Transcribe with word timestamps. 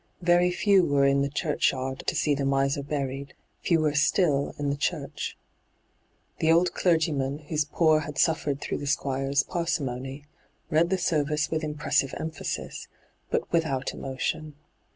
Very 0.23 0.49
few 0.49 0.83
were 0.83 1.05
in 1.05 1.21
the 1.21 1.29
church 1.29 1.71
yard 1.73 1.99
to 2.07 2.15
see 2.15 2.33
the 2.33 2.43
miser 2.43 2.81
buried, 2.81 3.35
fewer 3.61 3.93
still 3.93 4.55
in 4.57 4.71
the 4.71 4.75
church. 4.75 5.37
The 6.39 6.51
old 6.51 6.73
clergyman, 6.73 7.37
whose 7.49 7.65
poor 7.65 7.99
had 7.99 8.17
suffered 8.17 8.61
through 8.61 8.79
the 8.79 8.87
Squire's 8.87 9.43
parsimony, 9.43 10.25
read 10.71 10.89
the 10.89 10.97
service 10.97 11.51
with 11.51 11.63
impressive 11.63 12.15
emphasis, 12.19 12.87
but 13.29 13.41
hyGoogIc 13.41 13.43
86 13.43 13.45
ENTRAPPED 13.45 13.53
without 13.53 13.93
emotion. 13.93 14.55